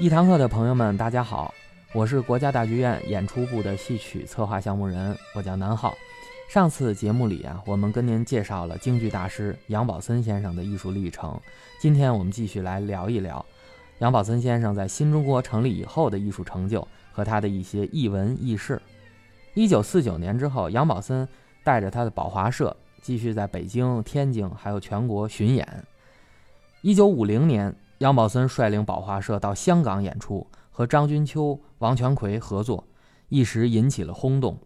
[0.00, 1.52] 一堂课的朋友们，大家好，
[1.92, 5.94] 我是国家大剧院演出部的戏曲策划项目人，我叫南浩。
[6.48, 11.38] 上次节目里啊，我们跟您介绍了京剧大师杨宝森先生的艺术历程。
[11.78, 13.44] 今天我们继续来聊一聊
[13.98, 18.80] 杨宝森先生在新中国成立以后的艺术成就和他的一些艺文轶事。
[19.52, 21.28] 一九四九年之后，杨宝森
[21.62, 25.84] 带着他的宝华社继续在北京、天津还有全国巡演。
[26.80, 32.82] 一九五零年，杨宝森率领宝华社到香港演出，和张君秋、王全奎合作，
[33.28, 34.58] 一时引起了轰动。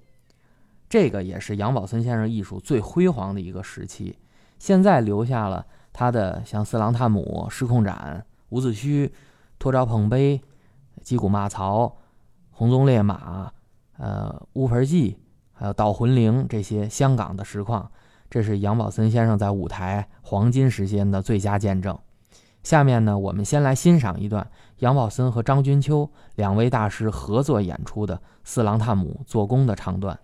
[0.88, 4.16] 这个也是杨宝森先生艺术最辉煌的一个时期。
[4.60, 7.92] 现在留下了他的像《四郎探母》《失控斩》
[8.50, 9.06] 《伍子胥》
[9.58, 10.38] 《托招捧杯》
[11.02, 11.86] 《击鼓骂曹》
[12.52, 13.46] 《红鬃烈马》
[13.98, 15.10] 呃《乌盆记》
[15.52, 17.90] 还有《盗魂铃》这些香港的实况，
[18.30, 21.98] 这是杨宝森先生在舞台黄金时间的最佳见证。
[22.64, 30.18] 下面呢，我们先来欣赏一段杨宝森和张君秋两位大师合作演出的《四郎探母》做工的唱段。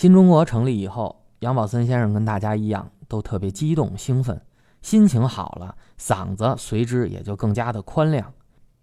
[0.00, 4.40] 新中国成立以后，杨宝森先生跟大家一样，都特别激动兴奋，
[4.80, 8.32] 心情好了，嗓子随之也就更加的宽亮。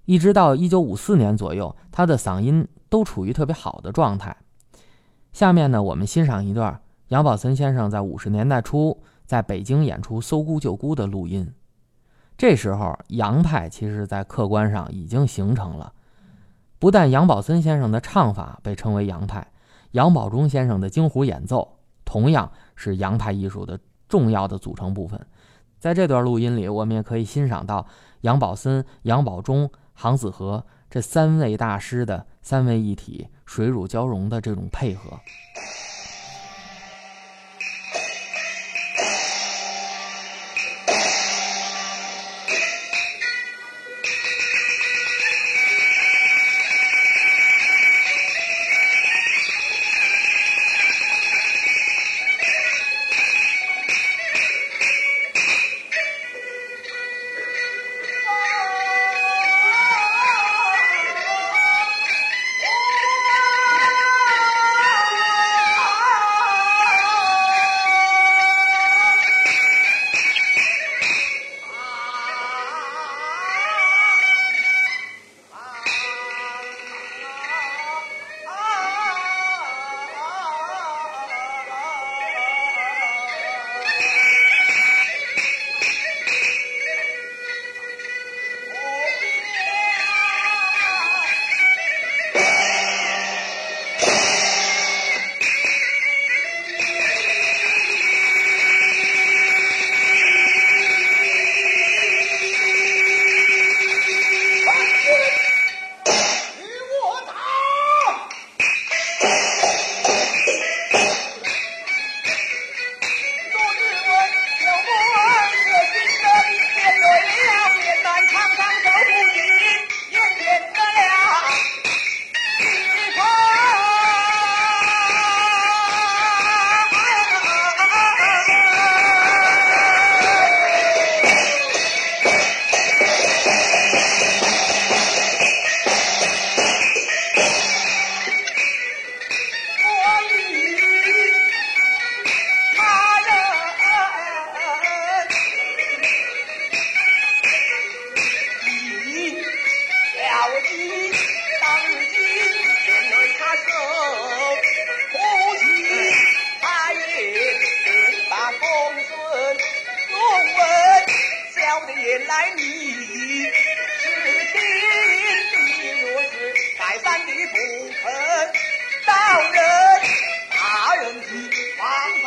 [0.06, 4.38] 一直到一九五四年左右，他的嗓音都处于特别好的状态。
[5.34, 11.52] 下面呢，我们欣赏一段杨宝森先生在五十年代初在北京演出《搜孤救孤》的录音。
[12.38, 15.92] 这时候，杨派其实在客观上已经形成了。
[16.78, 19.48] 不但杨宝森先生的唱法被称为杨派，
[19.92, 25.20] 杨宝忠先生的京胡演奏同样是杨派艺术的重要的组成部分。
[25.80, 27.86] 在这段录音里，我们也可以欣赏到
[28.22, 33.28] 杨宝森、杨宝忠、杭子和这三位大师的三位一体。
[33.48, 35.18] 水乳交融的这种配合。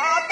[0.01, 0.30] Papa.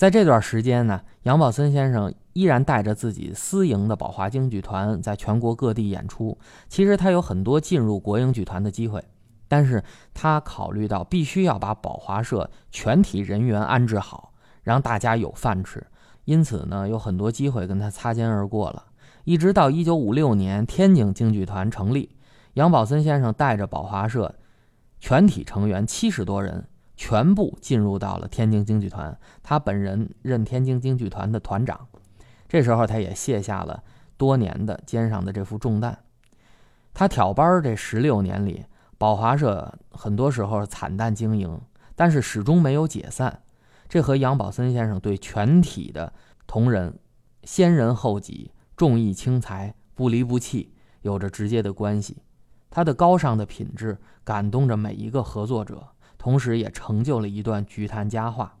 [0.00, 6.38] 在这段时间呢，杨宝森先生依然带着自己私营的宝华京剧团在全国各地演出。
[6.70, 9.04] 其实他有很多进入国营剧团的机会，
[9.46, 15.86] 但是他考虑到必须要把宝华社全体人员安置好，让大家有饭吃，
[16.24, 18.82] 因此呢，有很多机会跟他擦肩而过了。
[19.24, 22.16] 一直到一九五六年天津京剧团成立，
[22.54, 24.34] 杨宝森先生带着宝华社
[24.98, 26.64] 全体成员七十多人。
[27.00, 31.88] 全部进入到了天津京剧团，他本人任天津京剧团的团长。
[32.46, 33.82] 这时候，他也卸下了
[34.18, 35.98] 多年的肩上的这副重担。
[36.92, 38.66] 他挑班这十六年里，
[38.98, 41.58] 宝华社很多时候惨淡经营，
[41.96, 43.44] 但是始终没有解散。
[43.88, 46.12] 这和杨宝森先生对全体的
[46.46, 46.98] 同仁
[47.44, 52.18] 先人后己、重义轻财、不离不弃有着直接的关系。
[52.68, 55.82] 他的高尚的品质感动着每一个合作者。
[56.20, 58.58] 同时，也成就了一段剧坛佳话。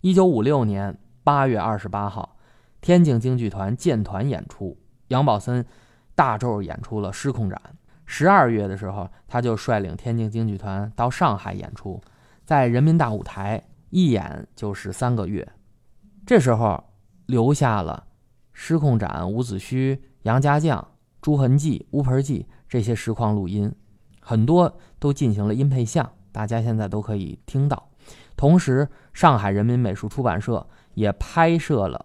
[0.00, 2.38] 一九五六年八月二十八号，
[2.80, 4.74] 天津京剧团建团演出，
[5.08, 5.66] 杨宝森
[6.14, 7.60] 大轴演出了《失控斩》。
[8.06, 12.00] 十二月的时候，他就率领天津京剧团到上海演出，
[12.46, 15.46] 在人民大舞台一演就是三个月。
[16.24, 16.82] 这时候
[17.26, 18.06] 留下了
[18.54, 23.70] 《失控斩》伍子胥、杨家将、朱痕记、乌盆记这些实况录音，
[24.20, 27.88] 很多都进行了音配像，大家现在都可以听到。
[28.36, 32.04] 同时，上海人民美术出版社也拍摄了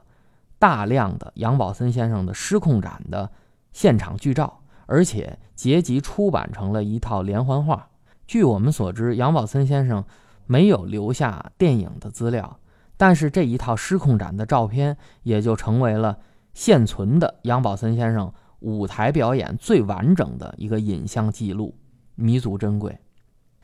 [0.57, 3.29] 大量的杨宝森先生的《失控展》的
[3.73, 4.61] 现场剧照。
[4.85, 7.89] 而且结集出版成了一套连环画。
[8.25, 10.03] 据我们所知，杨宝森先生
[10.45, 12.59] 没有留下电影的资料，
[12.95, 16.17] 但是这一套失控展的照片也就成为了
[16.53, 21.75] 现存的杨宝森先生舞台表演最完整的一个影像记录，
[22.15, 22.97] 弥足珍贵。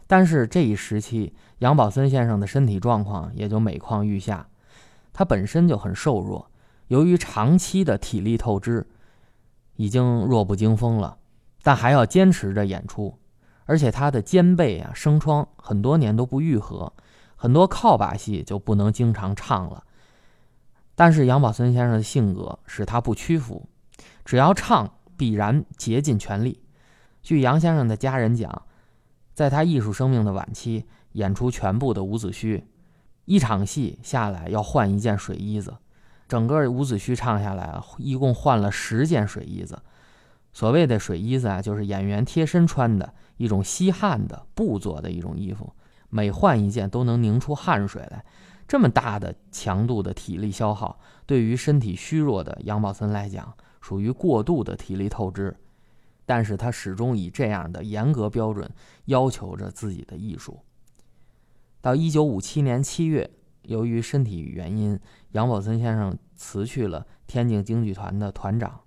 [0.07, 4.47] 但是这一时期，杨宝森先生的身体状况也就每况愈下，
[5.13, 6.49] 他本身就很瘦弱，
[6.87, 8.87] 由于长期的体力透支。
[9.79, 11.19] 已经弱不禁风了，
[11.61, 13.19] 但还要坚持着演出，
[13.65, 16.91] 而且他的肩背啊生疮，很多年都不愈合，
[17.35, 19.83] 很多靠把戏就不能经常唱了。
[20.95, 23.69] 但是杨宝森先生的性格使他不屈服，
[24.25, 26.59] 只要唱必然竭尽全力。
[27.21, 28.63] 据杨先生的家人讲，
[29.37, 32.63] 在他艺术生命的晚期，演出全部的伍子胥，
[33.25, 35.77] 一场戏下来要换一件水衣子。
[36.27, 39.79] 整个伍子胥唱下来啊，一共换了十件水衣子。
[40.53, 45.71] 所谓的水衣子啊，就是演员贴身穿的一种吸汗的布做的一种衣服，
[46.09, 48.25] 每换一件都能凝出汗水来。
[48.67, 55.55] 这么大的强度的体力消耗，对于身体虚弱的杨宝森来讲，属于过度的体力透支。
[56.27, 58.69] 但是他始终以这样的严格标准
[59.05, 60.59] 要求着自己的艺术。
[61.81, 63.31] 到一九五七年七月。
[63.63, 64.97] 由于身体原因，
[65.31, 68.79] 杨宝森先生辞去了天津京剧团的团长，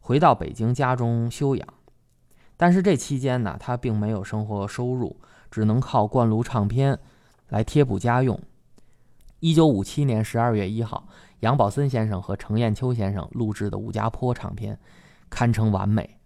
[0.00, 1.68] 回到北京家中休养。
[2.56, 5.20] 但是这期间呢，他并没有生活收入，
[5.52, 6.98] 只能靠灌录唱片
[7.50, 8.36] 来贴补家用。
[9.38, 11.06] 一九五七年十二月一号，
[11.38, 14.76] 杨宝森先生和程砚秋先生录制的《武家坡》唱片
[15.30, 16.17] 堪称完美。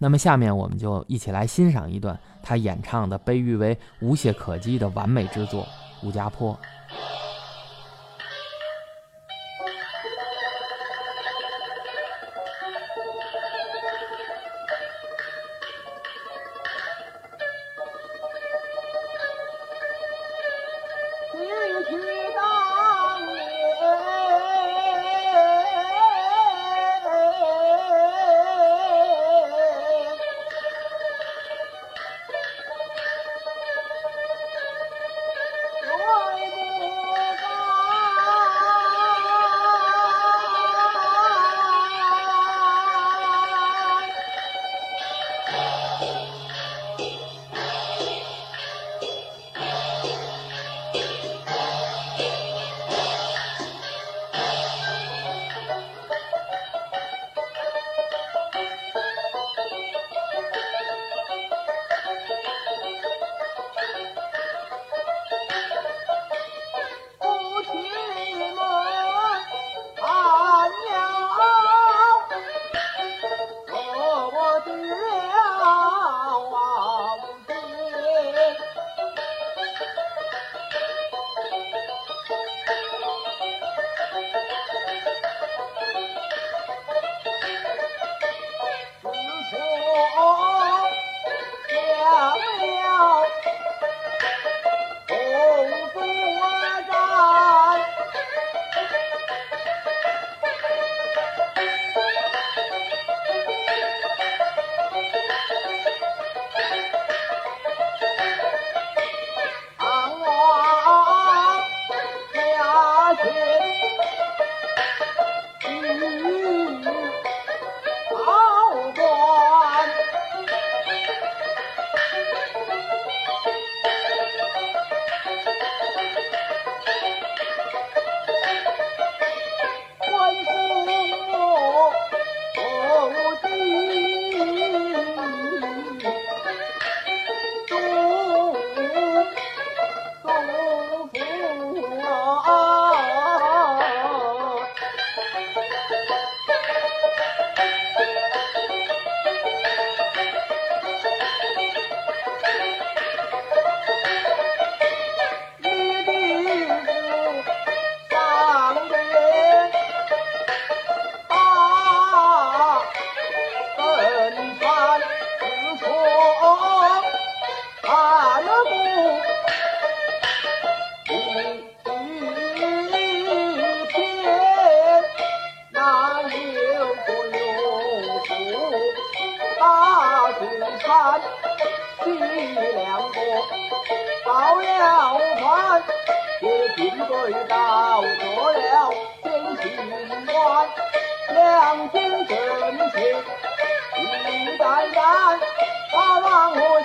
[0.00, 5.64] 那么，下面我们就一起来欣赏一段他演唱的被誉为无懈可击的完美之作
[6.06, 6.54] 《武家坡》。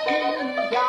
[0.05, 0.13] 王
[0.71, 0.79] 我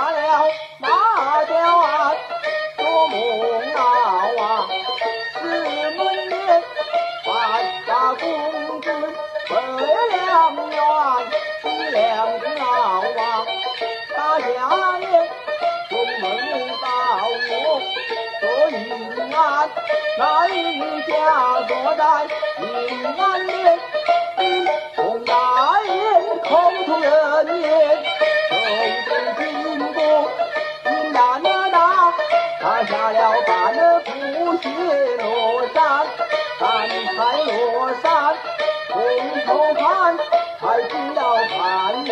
[39.95, 40.19] 看。
[40.61, 42.11] 才知道看了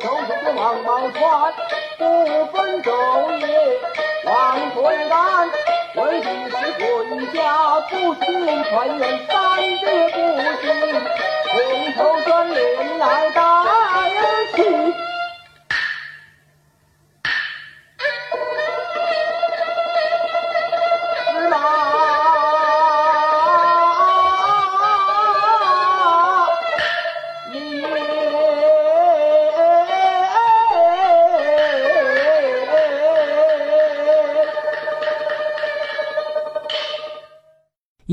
[0.00, 1.52] 中的王宝钏，
[1.98, 2.02] 不
[2.46, 2.88] 分昼
[3.38, 3.46] 夜
[4.24, 4.30] 往
[4.70, 5.14] 回赶，
[5.94, 6.84] 为的是回
[7.32, 7.38] 家
[7.90, 8.24] 不行，
[8.64, 9.74] 团圆三日
[10.10, 10.16] 不
[10.60, 10.66] 行，
[11.52, 11.54] 回
[11.92, 13.40] 头转脸来带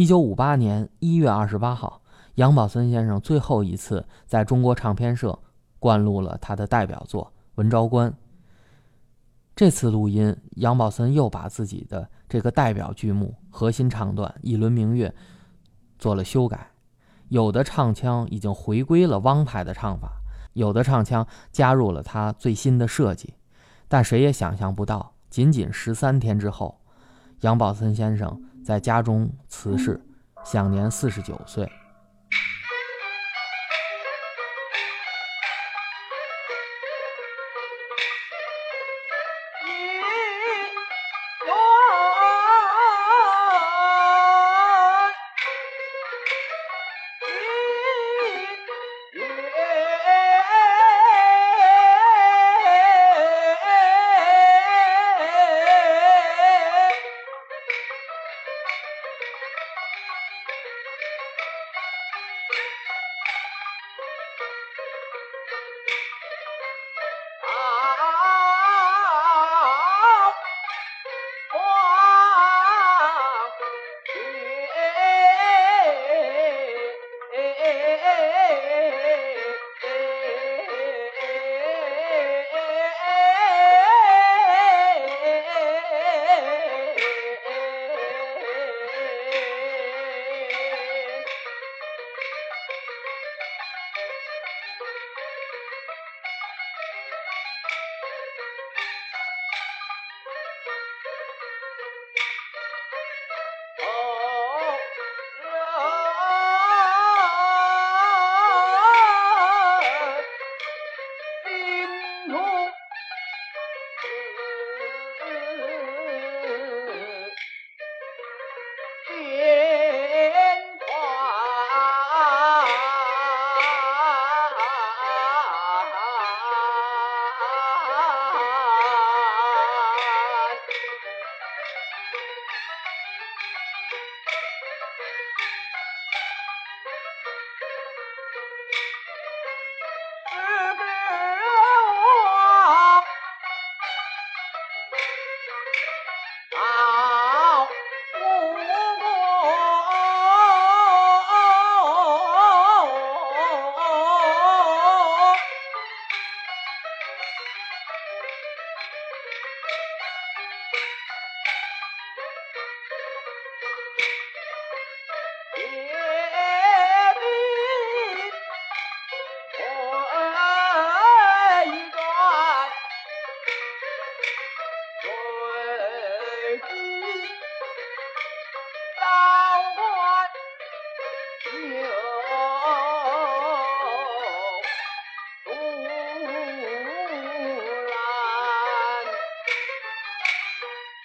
[0.07, 2.01] 九五八年一月二十八号，
[2.35, 5.37] 杨宝森先生最后一次在中国唱片社
[5.77, 8.09] 灌录了他的代表作《文昭关》。
[9.53, 15.09] 这次录音，杨宝森又把自己的这个代表剧目核心唱段《一轮明月》
[15.99, 16.71] 做了修改，
[17.27, 20.09] 有的唱腔已经回归了汪派的唱法，
[20.53, 23.33] 有的唱腔加入了他最新的设计。
[23.89, 26.79] 但谁也想象不到，仅仅十三天之后，
[27.41, 29.97] 杨宝森先生在家中辞世，
[30.43, 31.71] 享年四十九岁。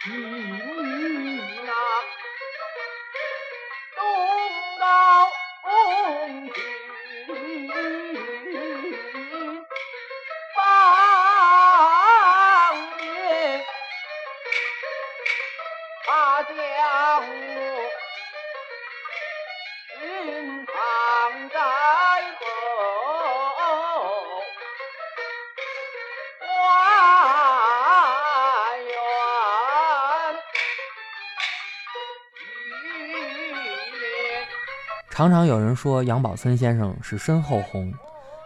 [0.05, 0.33] 云
[35.23, 37.95] 常常有人说杨宝森先生是身后红，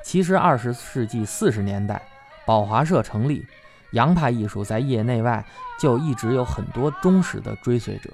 [0.04, 2.02] 其实二十世纪四十年代，
[2.44, 3.46] 宝华社成立，
[3.92, 5.42] 杨派艺术在业内外
[5.80, 8.10] 就一直有很多忠实的追随者。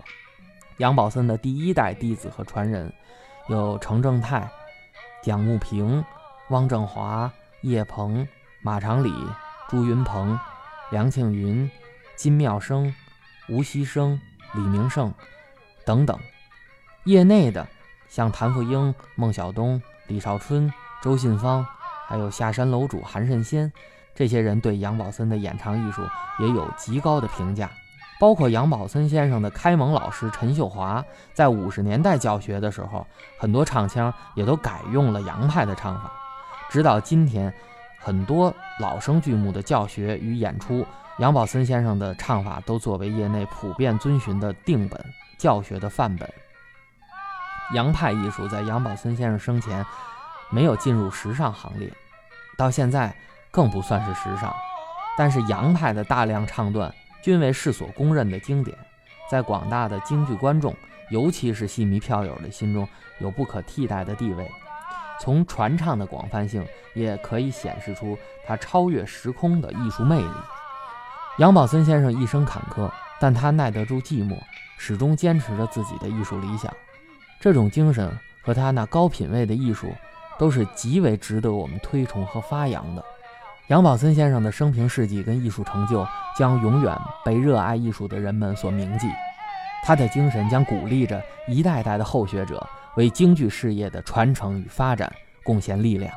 [0.77, 2.95] 杨宝森的第一代弟子和传人
[3.49, 4.49] 有程正泰、
[5.25, 6.05] 蒋慕平、
[6.51, 7.29] 汪正华、
[7.63, 8.25] 叶鹏、
[8.63, 9.13] 马长礼、
[9.69, 10.39] 朱云鹏、
[10.93, 11.69] 梁庆云、
[12.15, 12.95] 金妙生、
[13.49, 14.21] 吴锡生、
[14.55, 15.13] 李明胜
[15.85, 16.17] 等等。
[17.07, 17.67] 业内的
[18.13, 20.71] 像谭富英、孟小冬、李少春、
[21.01, 21.67] 周信芳，
[22.07, 23.73] 还有下山楼主韩慎先，
[24.15, 26.03] 这些人对杨宝森的演唱艺术
[26.39, 27.71] 也有极高的评价。
[28.21, 33.07] 包括杨宝森先生的开蒙老师陈秀华，在五十年代教学的时候，
[33.39, 36.13] 很多唱腔也都改用了杨派的唱法。
[36.69, 37.51] 直到今天，
[37.99, 45.03] 很多老生剧目的教学与演出，杨宝森先生的唱法都作为业内普遍遵循的定本
[45.39, 46.31] 教学的范本。
[47.73, 49.85] 杨派艺术在杨宝森先生生前
[50.51, 51.91] 没有进入时尚行列，
[52.57, 53.15] 到现在
[53.51, 54.55] 更不算是时尚。
[55.17, 58.77] 但是杨派的大量唱段均为世所公认的经典，
[59.31, 60.75] 在广大的京剧观众，
[61.11, 62.87] 尤其是戏迷票友的心中
[63.21, 64.51] 有不可替代的地位。
[65.21, 70.35] 从传唱的广泛性，也可以显示出他超越时空的艺术魅力。
[71.39, 74.37] 杨宝森先生一生坎坷，但他耐得住寂寞，
[74.77, 76.71] 始终坚持着自己的艺术理想。
[77.43, 78.09] 这种精神
[78.41, 79.93] 和他那高品位的艺术，
[80.39, 83.05] 都是极为值得我们推崇和发扬的。
[83.67, 86.07] 杨宝森先生的生平事迹跟艺术成就
[86.39, 89.09] 将永远被热爱艺术的人们所铭记，
[89.85, 96.15] 他的精神将鼓励着一代代的后学者为京剧事业的传承与发展贡献力量。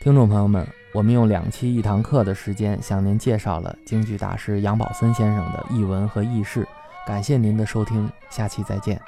[0.00, 6.66] 听众朋友们，我们用两期一堂课的时间向您介绍了京剧大师杨宝森先生的艺文和轶事。
[7.06, 8.98] 感谢您的收听，下期再见。